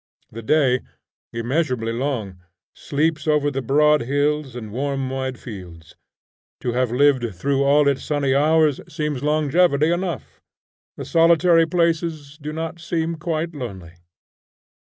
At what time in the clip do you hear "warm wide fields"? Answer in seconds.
4.71-5.95